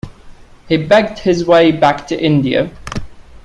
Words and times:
He 0.67 0.77
begged 0.77 1.19
his 1.19 1.45
way 1.45 1.71
back 1.71 2.07
to 2.07 2.19
India. 2.19 2.71